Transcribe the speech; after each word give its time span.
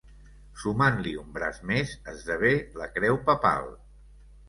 Sumant-li 0.61 1.13
un 1.25 1.29
braç 1.37 1.61
més, 1.73 1.93
esdevé 2.17 2.57
la 2.83 2.91
creu 2.99 3.25
papal. 3.33 3.75